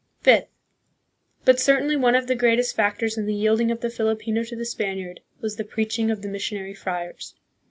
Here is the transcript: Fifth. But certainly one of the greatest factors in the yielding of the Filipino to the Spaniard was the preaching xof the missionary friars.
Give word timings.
Fifth. 0.23 0.47
But 1.45 1.59
certainly 1.59 1.95
one 1.95 2.15
of 2.15 2.25
the 2.25 2.33
greatest 2.33 2.75
factors 2.75 3.19
in 3.19 3.27
the 3.27 3.35
yielding 3.35 3.69
of 3.69 3.81
the 3.81 3.89
Filipino 3.91 4.41
to 4.45 4.55
the 4.55 4.65
Spaniard 4.65 5.19
was 5.41 5.57
the 5.57 5.63
preaching 5.63 6.07
xof 6.07 6.23
the 6.23 6.27
missionary 6.27 6.73
friars. 6.73 7.35